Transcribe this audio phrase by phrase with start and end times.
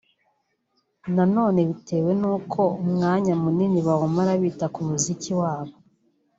[1.15, 5.73] nanone bitewe nuko umwanya munini bawumara bita ku muziki wabo